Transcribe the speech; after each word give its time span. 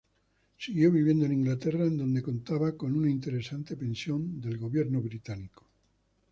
Siguió 0.57 0.91
viviendo 0.91 1.25
en 1.27 1.33
Inglaterra, 1.33 1.85
en 1.85 1.95
donde 1.95 2.23
contaba 2.23 2.71
con 2.75 2.95
una 2.97 3.07
interesante 3.07 3.77
pensión 3.77 4.41
del 4.41 4.57
gobierno 4.57 4.99
británico. 4.99 5.67